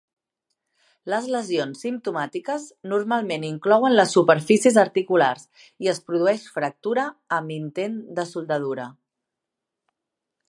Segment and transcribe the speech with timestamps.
[1.13, 2.63] Les lesiones simptomàtiques
[2.93, 5.45] normalment inclouen les superfícies articulars
[5.87, 7.03] i es produeix fractura
[7.39, 8.89] amb intent de soldadura.